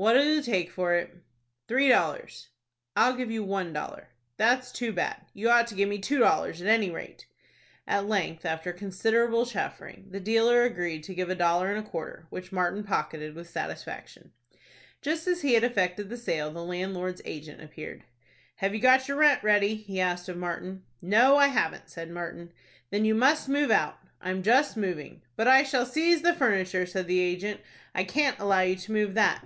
[0.00, 1.12] "What'll you take for it?"
[1.66, 2.50] "Three dollars."
[2.94, 5.20] "I'll give you one dollar." "That's too bad.
[5.34, 7.26] You ought to give me two dollars, at any rate."
[7.84, 12.28] At length, after considerable chaffering, the dealer agreed to give a dollar and a quarter,
[12.30, 14.30] which Martin pocketed with satisfaction.
[15.02, 18.04] Just as he had effected the sale, the landlord's agent appeared.
[18.58, 20.84] "Have you got your rent ready?" he asked of Martin.
[21.02, 22.52] "No, I haven't," said Martin.
[22.90, 27.08] "Then you must move out." "I'm just moving." "But I shall seize the furniture," said
[27.08, 27.60] the agent.
[27.96, 29.44] "I can't allow you to move that."